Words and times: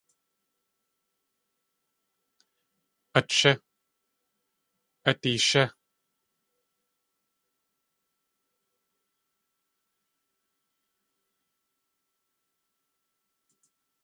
Át 3.17 3.29
shí!; 3.37 3.51
Át 5.09 5.23
eeshí. 5.31 5.63